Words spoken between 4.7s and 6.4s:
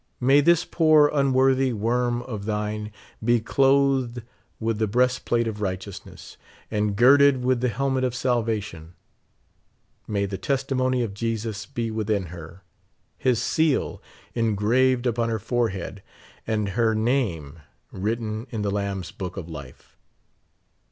the breast plate of righteousness,